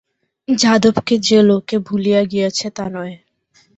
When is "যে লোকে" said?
1.19-1.75